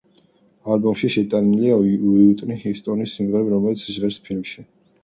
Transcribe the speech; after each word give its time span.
ალბომში 0.75 1.09
შეტანილია 1.17 1.77
უიტნი 2.13 2.59
ჰიუსტონის 2.65 3.15
სიმღერები, 3.21 3.57
რომლებიც 3.57 3.87
ჟღერს 3.99 4.21
ფილმში. 4.27 4.69